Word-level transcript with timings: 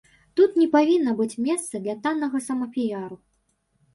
Тут 0.39 0.53
не 0.61 0.67
павінна 0.75 1.11
быць 1.19 1.39
месца 1.49 1.81
для 1.83 1.95
таннага 2.07 2.37
самапіяру. 2.47 3.17